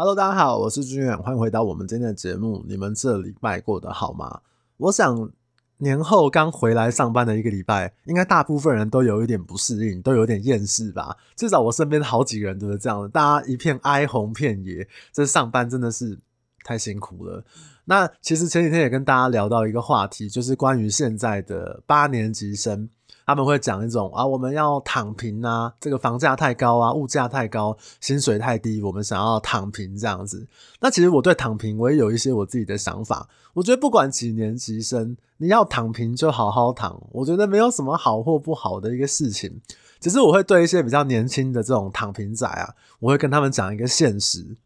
[0.00, 2.64] Hello，大家好，我是君远，欢迎回到我们今天的节目。
[2.66, 4.40] 你们这礼拜过得好吗？
[4.78, 5.30] 我想
[5.76, 11.14] 年后刚回来上班的一个礼拜，应该大部分人都有一点不适应，都有点厌世吧。
[11.36, 14.88] 至少我身边好几个人都是这样的，大家一片哀鸿遍野。
[15.12, 16.18] 这上班真的是
[16.64, 17.44] 太辛苦了。
[17.84, 22.88] 那其实前几天也跟大家聊到一个话题，就是关于现在的八年级生。
[23.30, 30.44] 他们会讲一种啊，我们要躺平啊，这个房价太高啊，物价太高，薪水太低，我们想要躺平这样子。
[30.80, 33.28] 那其实我对躺平，我也有一些我自己的想法。
[33.52, 39.60] 我觉得不管几年级生，你要躺平就好好躺，我觉得没有什么好或不好的一个事情。
[40.00, 44.56] 只是我会对一些比较年轻的这种躺平仔啊，我会跟他们讲一个现实。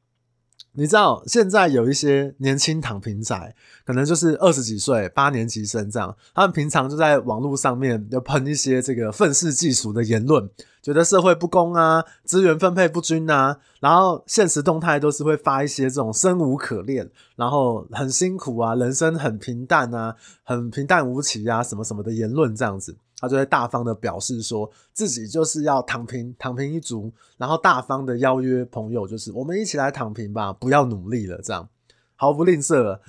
[0.77, 3.55] 你知道现在有一些年轻躺平仔，
[3.87, 10.51] 可能就是二十几岁八年级生这样，他们平常就在网络上面就喷一些这个愤世嫉俗的言论，
[10.83, 22.97] 觉得社会不公啊，资源分配不均啊，然后现实动态都是会发一些这种生无可恋，然后很辛苦啊，人生很平淡啊，很平淡无奇啊，什么什么的言论这样子。
[23.25, 31.69] 他就会大方的表示说自己就是要躺平，躺平一族，然后大方的邀约朋友，就是我们一起来躺平吧，不要努力了，这样
[32.17, 33.01] 毫不吝啬。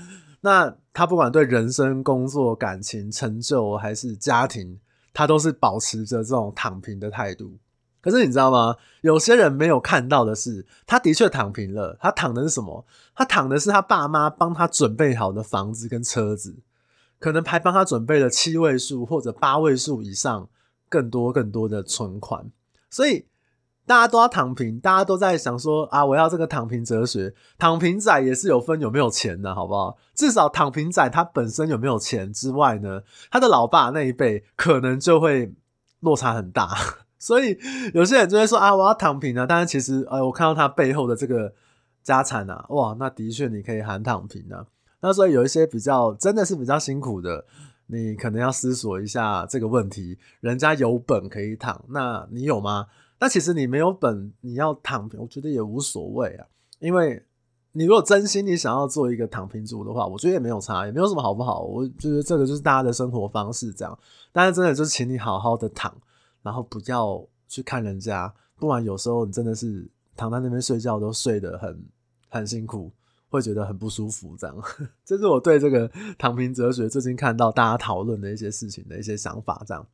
[0.42, 4.80] 那他不管对人生、工作、感情、成就还是家庭，
[5.14, 7.58] 他都是保持着这种躺平的态度。
[8.00, 8.76] 可是你知道吗？
[9.02, 11.98] 有些人没有看到的是，他的确躺平了。
[12.00, 12.86] 他躺的是什么？
[13.16, 16.56] 他躺的是他爸妈帮他准备好的房子跟车子。
[17.20, 20.48] 可能还帮他准备了七位数或者八位数以上
[20.90, 22.52] 更多更多的存款，
[22.90, 23.26] 所以
[23.86, 27.34] 大家都要躺平，大家都在想说啊，我要这个躺平哲学。
[27.58, 29.96] 躺平仔也是有分有没有钱的，好不好？
[30.16, 35.54] 至少躺平仔他本身有没有钱之外呢，他的老爸那一辈可能就会
[36.00, 36.76] 落差很大。
[37.20, 37.58] 所以
[37.94, 41.54] 有些人就会说啊，我要躺平啊，但是其实呃，我看到他背后的这个
[42.04, 44.66] 家产啊，哇，那的确你可以喊躺平啊。
[45.02, 47.46] 那所以有一些比较真的是比较辛苦的，
[47.88, 50.18] 你可能要思索一下这个问题。
[50.40, 52.88] 人家有本可以躺，那你有吗？
[53.20, 56.46] 那其实你没有本，你要躺平，我觉得也无所谓啊。
[56.80, 57.24] 因为
[57.72, 61.62] 你如果真心你想要做一个躺平族的话，我觉得也没有差，也没有什么好不好。
[61.64, 63.98] 我觉得这个就是大家的生活方式这样。
[64.32, 65.96] 但是真的就是请你好好的躺，
[66.42, 71.86] 然后不要去看人家，不然有时候你真的是躺在那边睡觉都睡得很
[72.30, 72.92] 很辛苦。
[73.36, 74.56] 会觉得很不舒服，这样，
[75.06, 79.62] 这是我对这个躺平哲学最近看到大家讨论的一些事情的一些想法。
[79.68, 79.86] 这样，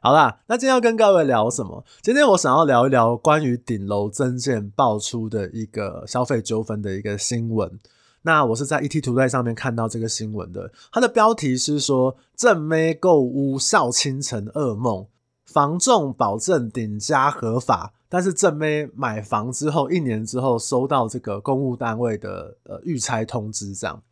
[0.00, 1.84] 好啦，那今天要跟各位聊什么？
[2.00, 7.78] 今天我想要聊一聊关于顶楼增建爆出的一个消费纠纷的一个新闻。
[8.22, 15.06] 那我是在 ETtoday 上面看到这个新闻的，它的标题是说“正妹购屋笑倾城噩梦”。
[15.46, 24.02] 房仲保证顶加合法，但是正妹买房之后一年之后收到这个公务单位的呃预拆通知，这样。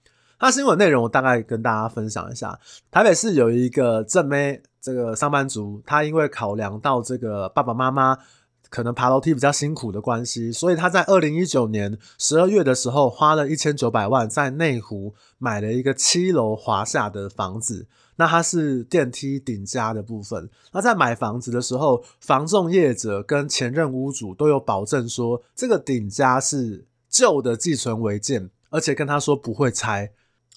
[0.41, 2.59] 那新闻内容我大概跟大家分享一下。
[2.91, 8.19] 台北市有一个正妹这个上班族，他因为考量到这个爸爸妈妈
[8.69, 17.87] 可能爬楼梯比较辛苦的关系，所以他在二零一九年十二月的时候花了一千九百万在内湖买了一个七楼华厦的房子。
[18.17, 20.49] 那它是电梯顶加的部分。
[20.73, 30.11] 那在买房子的时候，房仲业者跟前任屋主都有保证说，这个顶加是旧的寄存违建，而且跟他说不会拆。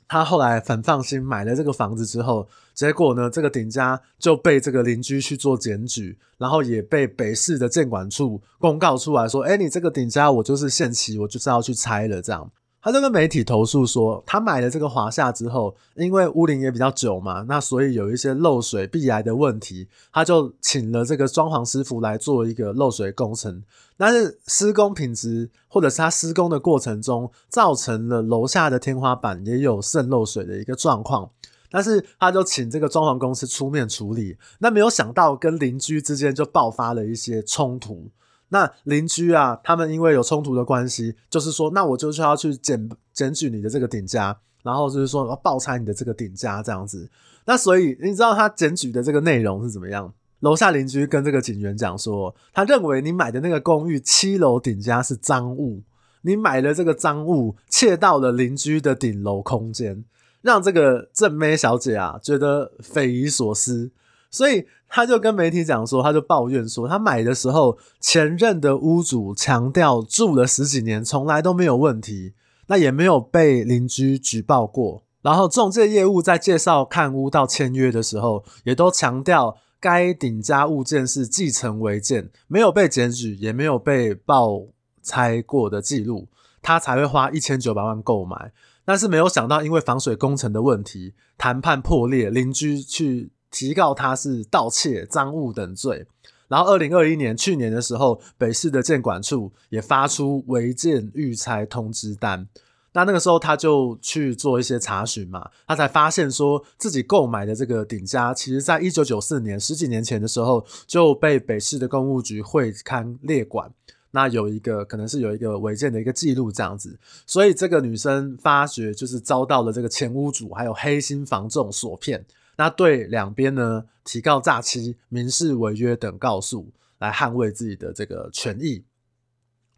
[0.10, 12.50] 他后来很放心买了这个房子之后，结果呢，这个顶加就被这个邻居去做检举，然后也被北市的建管处公告出来说，哎，你这个顶加我就是限期，我就是要去拆了这样。
[12.88, 23.62] 他就跟媒体投诉说，他买了这个华夏之后，因为屋龄也比较久嘛，那所以有一些漏水、必癌的问题，他就请了这个装潢师傅来做一个漏水工程。
[23.98, 31.30] 但是施工品质，或者是他施工的过程中，造成了楼下的天花板也有渗漏水的一个状况。
[31.70, 38.10] 但是他就请这个装潢公司出面处理，那没有想到跟邻居之间就爆发了一些冲突。
[38.50, 47.10] 那邻居啊，他们因为有冲突的关系，就是说，那我就是要去检检举你的这个顶加，然后就是说要爆拆你的这个顶加这样子。
[47.46, 50.14] 那所以你知道他检举的这个内容是怎么样？
[50.42, 55.82] 楼下邻居跟这个警员讲说，他认为你买的那个公寓七楼顶加是赃物，
[56.22, 60.06] 你买了这个赃物，窃盗了邻居的顶楼空间，
[60.42, 63.92] 让这个正妹小姐啊觉得匪夷所思。
[64.30, 72.34] 所以他就跟媒体讲说，他就抱怨说，他买的时候前任的屋主强调住了十几年，从来都没有问题，
[72.68, 75.04] 那也没有被邻居举报过。
[75.22, 84.62] 然后中介业务在介绍看屋到签约的时候，也都强调该顶加物件是继承违建，没有被检举，也没有被爆
[85.04, 86.28] 拆过的记录。
[86.62, 88.52] 他才会花一千九百万购买。
[88.84, 96.06] 但是没有想到，因为防水工程的问题，谈判破裂，邻居去提告他是盗窃、赃物等罪。
[96.48, 102.48] 然后，二零二一年去年的时候，北市的建管处也发出违建预拆通知单。
[102.94, 113.72] 那那个时候，他就去做一些查询嘛，他才发现说自己购买的这个顶加，其实在一九九四年十几年前的时候就被北市的公务局会刊列管。
[114.12, 122.24] 那有一个可能是有一个违建的一个记录这样子，所以这个女生发觉就是遭到了这个前屋主还有黑心房仲所骗。
[122.58, 128.84] 那对两边呢提告诈欺、民事违约等告诉，来捍卫自己的这个权益。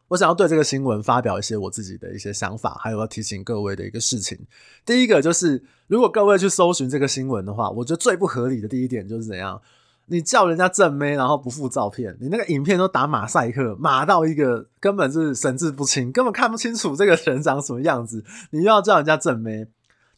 [0.07, 4.39] 我想要对这个新闻发表一些我自己的一些想法，还有要提醒各位的一个事情。
[4.83, 9.61] 第一个就是，如果各位去搜寻这个新闻的话，我觉得最不合理的第一点就是怎样？
[10.07, 19.67] 你叫人家正妹，然后不附照片，你那个影片都打马赛克，马到一个根本是神志不清，根本看不清楚这个人长什么样子，你又要叫人家正妹。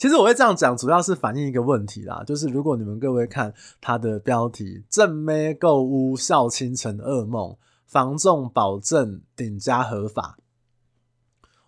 [0.02, 7.56] 其实我会这样讲，主要是反映一个问题啦，就是如果你们各位看它的标题“正妹购屋孝亲成噩梦，
[7.86, 10.40] 房仲保证顶加合法”，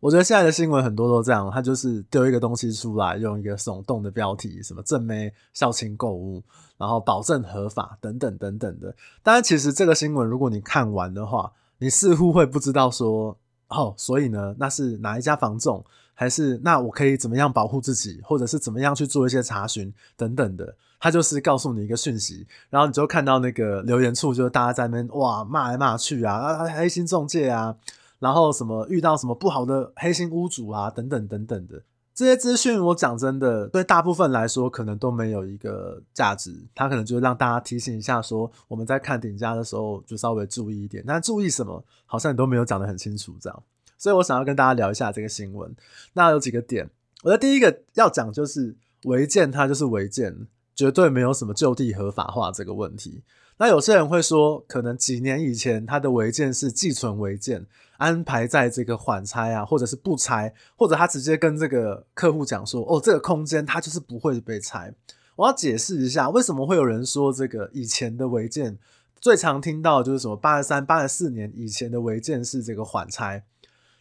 [0.01, 6.41] 我觉得现在的新闻很多都这样，他就是丢一个东西出来，用一个耸动的标题，什么“正妹孝亲购屋”，
[6.79, 8.95] 然后保证合法等等等等的。
[9.21, 13.37] 当然，其实这个新闻如果你看完的话，你似乎会不知道说，
[13.67, 15.85] 哦，所以呢，那是哪一家房仲？
[16.13, 27.75] 还是那我可以怎么样保护自己，或者是怎么样去做一些查询等等的，他就是告诉你一个讯息，然后你就看到那个留言处，就是大家在那边哇骂来骂去啊，啊黑心中介啊，
[28.19, 31.81] 然后什么遇到什么不好的黑心屋主啊，等等等等的。
[32.15, 43.63] 这些资讯，我讲真的，对大部分来说可能都没有一个价值，他可能就让大家提醒一下，说我们在看顶加的时候就稍微注意一点，但注意什么，好像你都没有讲得很清楚这样。
[44.03, 45.73] 所以我想要跟大家聊一下这个新闻。
[46.11, 46.89] 那有几个点，
[47.23, 50.45] 我的第一个要讲就是违建，它就是违建，
[50.75, 53.23] 绝对没有什么就地合法化这个问题。
[53.59, 57.65] 那有些人会说，可能几年以前它的违建是寄存违建，
[57.95, 64.93] 安排在这个缓拆啊，或者是不拆，或者他直接跟这个客户讲说，哦，这个空间它就是不会被拆。
[65.37, 68.77] 我要解释一下，为什么会有人说这个以前的违建，
[69.21, 73.45] 最常听到就是什么八十三、八十四年以前的违建是这个缓拆。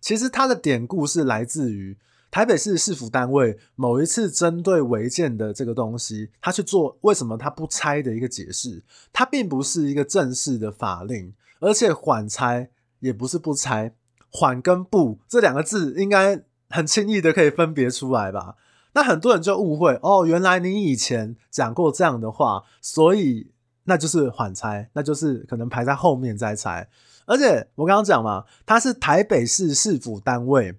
[0.02, 1.96] 其实它的典故是来自于
[2.30, 8.82] 台北市市府单位某一次针对违建的这个东西，他去做为什么他不拆的一个解释。
[9.12, 12.70] 它并不是一个正式的法令，而且缓拆
[13.00, 13.94] 也不是不拆，
[14.28, 18.56] 缓跟不这两个字应该很轻易的可以分别出来吧？
[18.94, 23.52] 那很多人就误会哦，原来你以前讲过这样的话，所以
[23.84, 26.88] 那就是缓拆，那就是可能排在后面再拆。
[27.26, 30.74] 而且我刚刚讲嘛，它是台北市市府单位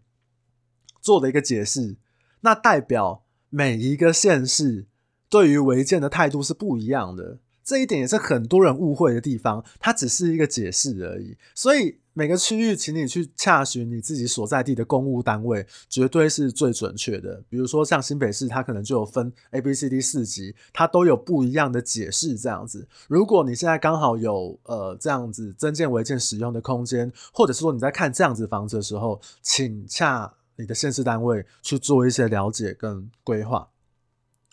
[1.01, 1.95] 做的一个解释，
[2.41, 4.87] 那代表每一个县市
[5.29, 7.39] 对于违建的态度是不一样的。
[7.63, 11.37] 这一点也是很多人误会的地方，它只是一个解释而已。
[11.55, 17.43] 所以每个区域，请你去洽询你自己所在地的公务单位，绝对是最准确的。
[17.49, 22.37] 比如说像新北市，它可能就有分 A、B、C、D 四级，它都有不一样的解释。
[22.37, 33.69] 这样子，如果你现在刚好有呃这样子增建违建使用的空间，或者是说你在看这样子房子的时候，请洽你的县市单位去做一些了解跟规划。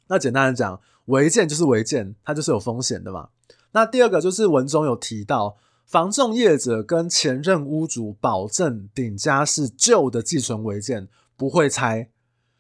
[0.09, 0.81] 那简单的讲。
[1.07, 3.31] 违建就是违建，它就是有风险的嘛。
[3.73, 5.57] 那第二个就是文中有提到，
[5.91, 12.09] 房仲业者跟前任屋主保证顶加是旧的寄存违建，不会拆。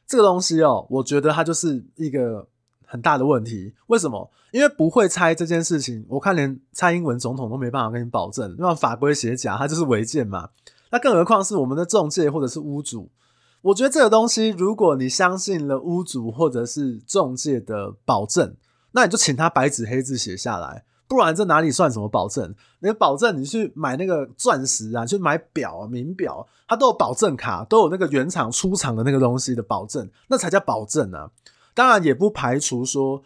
[0.04, 2.49] 这个东西哦，我觉得它就是一个
[2.84, 3.72] 很大的问题。
[3.87, 4.28] 为什么？
[4.50, 10.50] 因为不会拆这件事情，我看连蔡英文总统都没办法跟你保证，因为法规写假，它就是违建嘛。
[10.90, 13.08] 那更何况是我们的中介或者是屋主。
[13.62, 18.56] 我觉得这个东西，如果你相信了屋主或者是中介的保证，
[18.90, 22.54] 那你就请他白纸黑字写下来，不然这哪里算什么保证？
[22.78, 31.30] 你保证你去买那个钻石啊，去买表啊、名表，它都有保证卡，都有那个原厂出厂的那个东西的保证，那才叫保证啊。
[31.74, 33.22] 当然也不排除说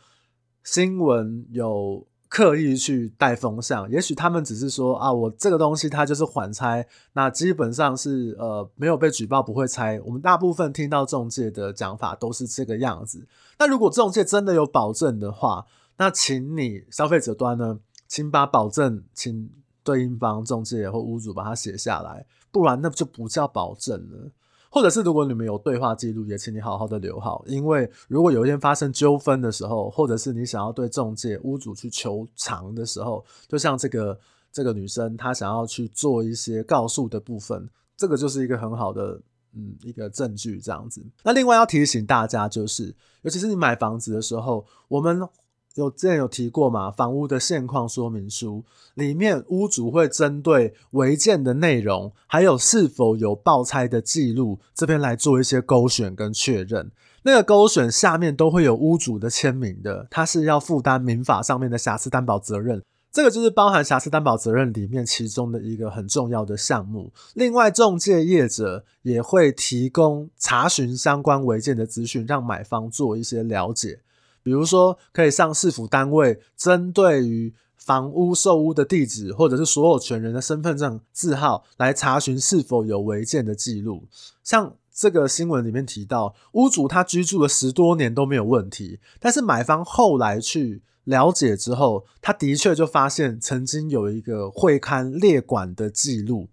[0.64, 2.06] 新闻有。
[2.26, 10.00] 刻意去带风向，也许他们只是说啊，我这个东西它就是缓拆，那基本上是呃没有被举报不会拆。
[10.04, 13.24] 我们大部分听到中介的讲法都是这个样子。
[13.56, 15.64] 那如果中介真的有保证的话，
[15.96, 19.50] 那请你消费者端呢，请把保证请
[19.82, 24.30] 对应方中介或屋主把它写下来，不然那就不叫保证了。
[24.70, 34.18] 或者是如果你们有对话记录，也请你好好的留好，因为如果有一天发生纠纷的时候，或者是你想要对中介屋主去求偿的时候，就像这个
[34.50, 39.20] 这个女生她想要去做一些告诉的部分，这个就是一个很好的
[39.52, 41.00] 嗯一个证据这样子。
[41.22, 45.20] 那另外要提醒大家，就是尤其是你买房子的时候，我们
[45.75, 48.62] 有之前有提过嘛，房屋的现况说明书
[48.95, 56.90] 里面，屋主会针对违建的内容，还有是否有报拆的记录，这边来做一些勾选跟确认。
[57.25, 62.83] 那个勾选下面都会有屋主的签名的，他是要负担民法上面的瑕疵担保责任。
[63.11, 67.12] 这个就是包含瑕疵担保责任里面其中的一个很重要的项目。
[67.35, 74.00] 另外，中介业者也会提供查询相关违建的资讯，让买方做一些了解。
[74.44, 84.04] 比如说，可以上市府单位针对于房屋售屋的地址，或者是所有权人的身份证字号来查询是否有违建的记录。
[84.44, 90.82] 像这个新闻里面提到，屋主他居住了十多年都没有问题，但是买方后来去。
[91.04, 96.48] 了解之后，他的确就发现曾经有一个会刊列管的记录。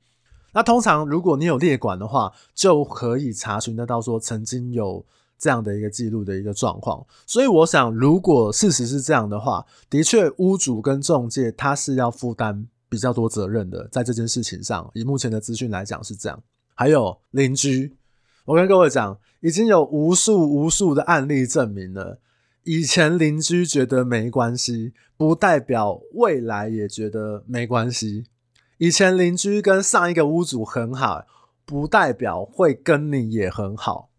[0.52, 5.06] 那通常如果你有列管的话，就可以查询得到说曾经有
[5.42, 7.04] 这样的一个记录的一个状况。
[7.26, 16.44] 所以我想，如果事实是这样的话，的确屋主跟中介他是要负担比较多责任的，在这件事情上，以目前的资讯来讲是这样。
[16.76, 17.98] 还有邻居，
[18.46, 22.20] 我跟各位讲，已经有无数无数的案例证明了。
[22.64, 28.26] 以前邻居觉得没关系，不代表未来也觉得没关系。
[28.78, 31.26] 以前邻居跟上一个屋主很好，
[31.66, 34.10] 不代表会跟你也很好，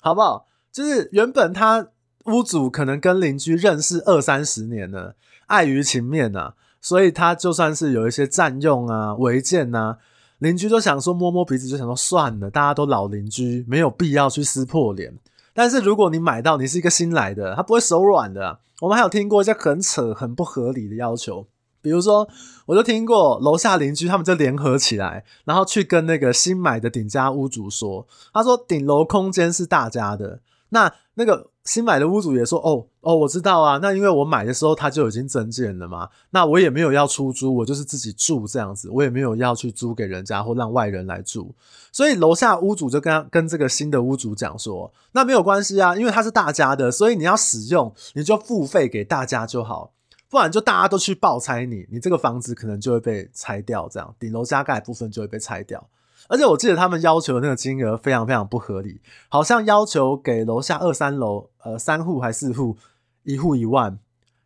[0.00, 0.46] 好不好？
[0.72, 1.88] 就是原本他
[2.24, 9.98] 屋主可能跟邻居认识二三十年了，碍于情面啊，所以他就算是有一些占用啊、违建啊，
[10.38, 15.18] 邻居都想说摸摸鼻子，就想说算了，大家都老邻居，没有必要去撕破脸。
[15.52, 18.60] 但是如果你买到，你是一个新来的，他不会手软的。
[18.80, 21.46] 我们还有听过一些很扯、很不合理的要求，
[21.82, 22.26] 比如说，
[22.66, 30.40] 我就听过楼下邻居他们就联合起来，然后去跟那个新买的顶家屋主说，他说顶楼空间是大家的。
[30.72, 33.78] 那那个新买的屋主也说：“哦哦，我知道啊。
[33.82, 41.54] 那因为我买的时候他就已经增建了嘛，那我也没有要出租，我就是自己住这样子，我也没有要去租给人家或让外人来住。
[41.92, 49.92] 所以楼下屋主就跟跟这个新的屋主讲说：那没有关系啊，因为它是大家的，所以你要使用你就付费给大家就好，
[50.30, 55.86] 不然就大家都去爆拆你，你这个房子可能就会被拆掉，这样顶楼加盖部分就会被拆掉。”
[56.32, 62.78] 而且我记得他们要求的那个金额非常非常不合理，好像要求给楼下二三楼，呃，三户还四户，
[63.24, 63.98] 一户一万，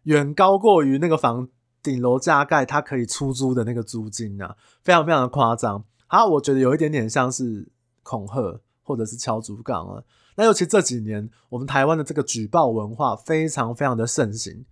[0.03, 1.49] 远高过于那个房
[1.85, 5.85] 顶楼加盖它可以出租的那个租金啊，非常非常的夸张。
[6.09, 7.69] 好，我觉得有一点点像是
[8.03, 10.03] 恐吓或者是敲竹杠啊。
[10.35, 14.65] 那尤其这几年，我们台湾的这个举报文化非常非常的盛行。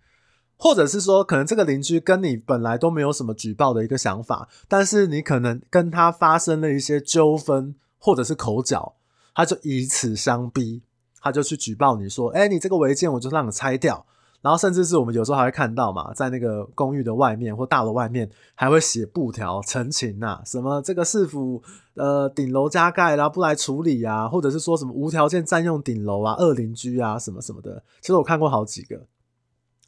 [0.64, 8.94] 或者是说，可能这个邻居跟你本来都没有什么举报的一个想法，但是你可能跟他发生了一些纠纷，或者是口角，
[9.35, 10.80] 他就以此相逼，
[11.21, 14.06] 他就去举报你说，哎，你这个违建我就让你拆掉，
[14.40, 28.99] 然后甚至是我们有时候还会看到嘛，在那个公寓的外面或大楼外面还会写布条陈情呐，什么这个市府呃顶楼加盖然后不来处理啊，或者是说什么无条件占用顶楼啊，恶邻居啊什么什么的，其实我看过好几个。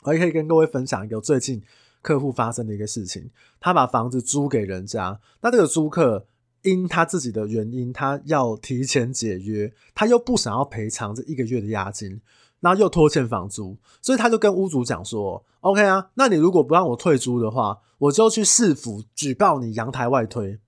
[0.07, 1.61] 我也可以跟各位分享一个最近
[2.01, 6.25] 客户发生的一个事情，他把房子租给人家，那这个租客
[6.63, 12.21] 因他自己的原因，他要提前解约，他又不想要赔偿这一个月的押金，
[12.61, 20.61] 然后又拖欠房租，所以他就跟屋主讲说：“OK 啊，那你如果不让我退租的话，我就去市府举报你阳台外推。”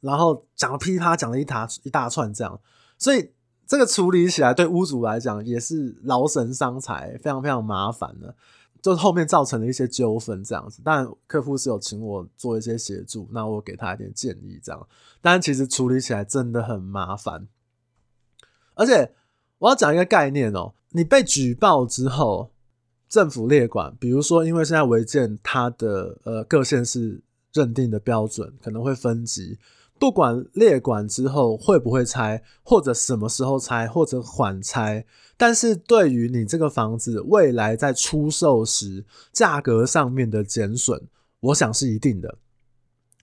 [0.00, 2.60] 然后讲了噼啪讲了一大一大串这样，
[2.98, 3.30] 所以。
[3.66, 8.34] 这个处理起来对屋主来讲也是劳神伤财，非常非常麻烦的，
[8.82, 10.82] 就后面造成了一些纠纷这样子。
[10.84, 14.86] 但客户是有请我做一些协助，那我给他一点建议这样。
[15.22, 17.48] 但其实处理起来真的很麻烦，
[18.74, 19.14] 而且
[19.58, 22.50] 我要讲一个概念哦，你被举报之后，
[23.08, 27.22] 政府列管，比如说因为现在违建它的呃各县市
[27.54, 29.58] 认定的标准可能会分级。
[29.98, 41.02] 不管列管之后会不会拆，或者什么时候拆，或者缓拆，但是对于你这个房子未来在出售时价格上面的减损，
[41.40, 42.38] 我想是一定的。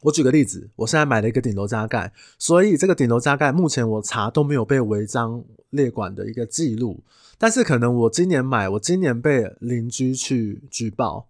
[0.04, 7.04] 我举个例子，我现在买了一个顶楼加盖，所以这个顶楼加盖目前我查都没有被违章列管的一个记录，
[7.38, 11.28] 但是可能我今年买，我今年被邻居去举报。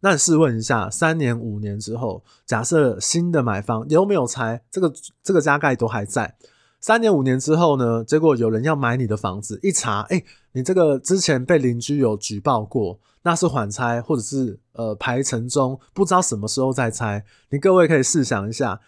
[0.00, 6.36] 那试问一下，三年五年之后，假设新的买方有没有拆，这个这个加盖都还在。
[6.80, 8.04] 三年五年之后呢？
[8.04, 17.24] 结果有人要买你的房子，一查，哎、你这个之前被邻居有举报过，那是缓拆，或者是呃排程中，不知道什么时候再拆。
[17.50, 18.80] 你各位可以试想一下，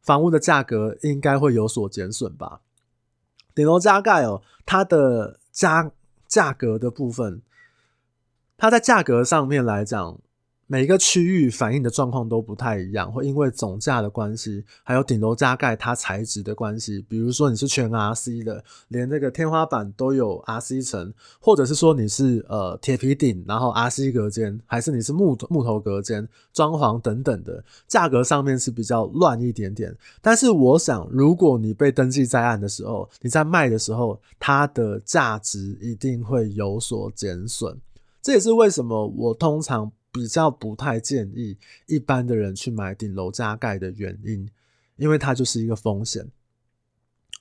[0.00, 2.60] 房屋的价格应该会有所减损吧？
[3.54, 5.92] 顶楼加盖哦，它的加
[6.26, 7.42] 价格的部分，
[8.56, 10.18] 它在价格上面来讲。
[10.66, 17.04] 每一个区域反映的状况都不太一样，会因为总价的关系，还有顶楼加盖它材质的关系。
[17.06, 29.94] 比如说你是全 RC 的，连这个天花板都有 RC 层，或者是说你是呃铁皮顶，然后 RC 隔间，还是你是木木头隔间、装潢等等的，价格上面是比较乱一点点。
[30.22, 37.78] 但是我想，如果你被登记在案的时候，你在卖的时候，它的价值一定会有所减损。
[38.24, 39.92] 这也是为什么我通常。
[40.14, 44.48] 比较不太建议一般的人去买顶楼加盖的原因，
[44.94, 46.30] 因为它就是一个风险，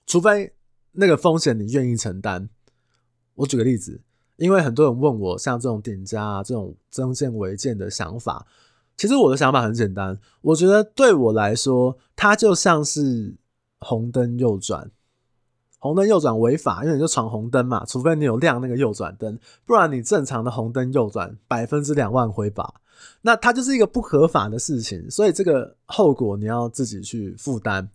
[0.07, 0.51] 除非
[0.93, 2.49] 那个风险你愿意承担。
[3.35, 4.01] 我举个例子，
[4.37, 8.47] 因为很多人问我像这种顶加啊这种增建违建的想法，
[8.97, 13.35] 其实我的想法很简单，我觉得对我来说，它就像是
[13.81, 14.89] 红灯右转。
[15.83, 22.75] 红灯右转违法，因为你就闯红灯嘛，除非你有亮那个右转灯，不然你正常的红灯右转，百分之两万回法，
[23.21, 27.89] 那它就是一个不合法的事情，所以这个后果你要自己去负担。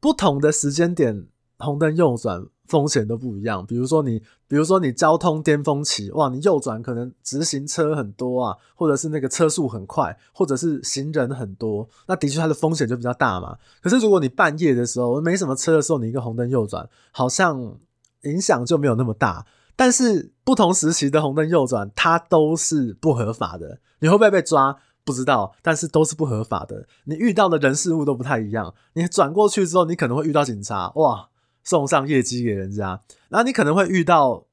[0.00, 1.26] 不同的时间点，
[1.58, 2.42] 红灯右转。
[2.66, 4.18] 风险都不一样，比如说你，
[4.48, 13.56] 比如说你交通巅峰期，哇，你右转可能直行车很多啊，或者是那个车速很快，或者是行人很多，那的确它的风险就比较大嘛。
[13.82, 17.76] 可是如果你半夜的时候没什么车的时候，你一个红灯右转，好像
[18.22, 19.44] 影响就没有那么大。
[19.76, 23.80] 但是不同时期的红灯右转，它都是不合法的。
[23.98, 24.76] 你会不会被抓？
[25.04, 26.86] 不知道，但是都是不合法的。
[27.04, 28.72] 你遇到的人事物都不太一样。
[28.94, 31.28] 你转过去之后，你可能会遇到警察，哇。
[31.64, 34.44] 送上业绩给人家，然后你可能会遇到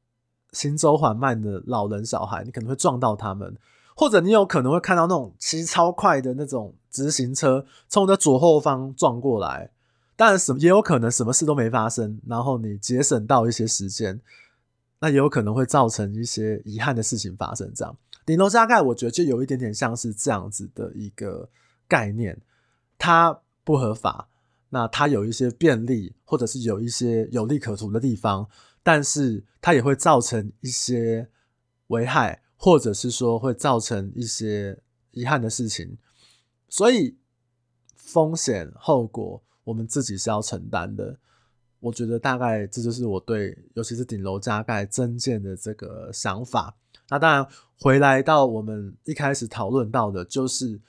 [0.54, 3.56] 行走缓慢的老人小孩，你可能会撞到他们，
[3.96, 9.72] 或者你有可能会看到那种骑超快的那种直行车从你的左后方撞过来，
[10.16, 14.20] 当然什也有可能什么事都没发生，然后你节省到一些时间，
[15.00, 17.72] 那也有可能会造成一些遗憾的事情发生。
[17.76, 21.50] 这样顶楼加盖，我觉得就有一点点像是这样子的一个
[21.88, 22.40] 概念，
[22.98, 24.30] 它不合法。
[24.74, 28.48] 那它有一些便利，或者是有一些有利可图的地方，
[28.82, 31.28] 但是它也会造成一些
[31.88, 34.82] 危害，或者是说会造成一些
[35.12, 35.98] 遗憾的事情。
[36.70, 37.18] 所以
[37.98, 41.18] 风险后果我们自己是要承担的。
[41.82, 46.74] 我觉得大概这就是我对，尤其是顶楼加盖增建的这个想法。
[47.10, 47.46] 那当然
[47.78, 50.80] 回来到我们一开始讨论到的，就是。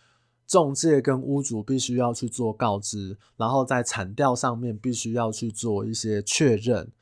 [0.52, 6.92] 中介跟屋主必须要去做告知，然后在产调上面必须要去做一些确认，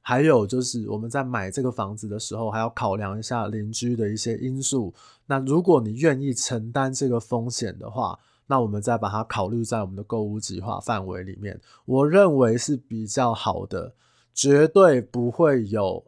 [0.00, 4.92] 还有就是我们在买这个房子的时候，还要考量一下邻居的一些因素。
[5.26, 13.94] 那如果你愿意承担这个风险的话，那我们再把它考虑在我们的购屋计划范围里面，我认为是比较好的，
[14.34, 16.04] 绝对不会有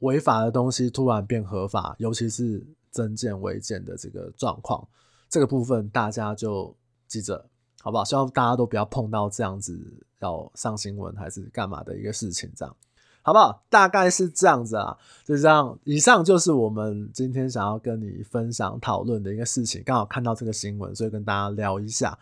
[0.00, 4.86] 违法的东西突然变合法，尤其是增建违建的这个状况。
[5.30, 7.48] 这个部分大家就记着，
[7.80, 8.04] 好不好？
[8.04, 9.80] 希望大家都不要碰到这样子
[10.18, 12.76] 要上新闻还是干嘛的一个事情，这样
[13.22, 13.62] 好不好？
[13.70, 15.78] 大概是这样子啊，就这样。
[15.84, 22.18] 以上就是我们今天想要跟你分享讨论的一个事情，刚好看到这个新闻，所以跟大家聊一下。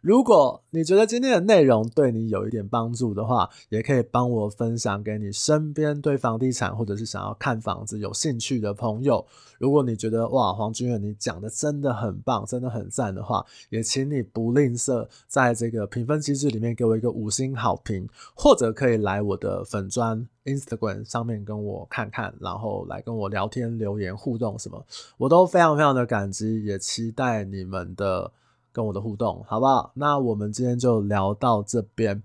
[0.00, 9.26] 如果你觉得今天的内容对你有一点帮助的话，也可以帮我分享给你身边对房地产或者是想要看房子有兴趣的朋友。
[9.58, 24.82] 如果你觉得哇，黄君远你讲的真的很棒，真的很赞的话，也请你不吝啬在这个评分机制里面给我一个五星好评，或者可以来我的粉专 Instagram 上面跟我看看，然后来跟我聊天、留言、互动什么，
[25.18, 28.32] 我都非常非常的感激，也期待你们的。
[28.72, 29.92] 跟我的互动，好不好？
[29.94, 32.22] 那我们今天就聊到这边，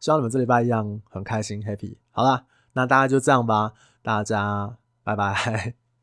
[0.00, 1.96] 希望你们这礼拜一样很开心，happy。
[2.10, 5.83] 好啦，那大家就这样吧，大家拜拜。